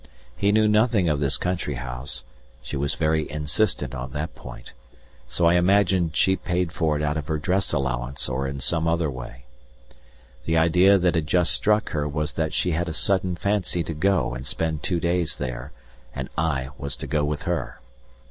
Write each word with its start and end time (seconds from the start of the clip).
He 0.35 0.51
knew 0.51 0.67
nothing 0.67 1.07
of 1.09 1.19
this 1.19 1.37
country 1.37 1.75
house 1.75 2.23
(she 2.63 2.75
was 2.75 2.95
very 2.95 3.29
insistent 3.29 3.93
on 3.93 4.13
that 4.13 4.33
point), 4.33 4.73
so 5.27 5.45
I 5.45 5.53
imagined 5.53 6.15
she 6.17 6.35
paid 6.35 6.71
for 6.71 6.95
it 6.97 7.03
out 7.03 7.17
of 7.17 7.27
her 7.27 7.37
dress 7.37 7.71
allowance 7.71 8.27
or 8.27 8.47
in 8.47 8.59
some 8.59 8.87
other 8.87 9.11
way. 9.11 9.45
The 10.45 10.57
idea 10.57 10.97
that 10.97 11.13
had 11.13 11.27
just 11.27 11.51
struck 11.53 11.91
her 11.91 12.07
was 12.07 12.31
that 12.31 12.51
she 12.51 12.71
had 12.71 12.89
a 12.89 12.93
sudden 12.93 13.35
fancy 13.35 13.83
to 13.83 13.93
go 13.93 14.33
and 14.33 14.47
spend 14.47 14.81
two 14.81 14.99
days 14.99 15.35
there, 15.35 15.71
and 16.15 16.29
I 16.35 16.69
was 16.79 16.95
to 16.95 17.05
go 17.05 17.23
with 17.23 17.43
her. 17.43 17.79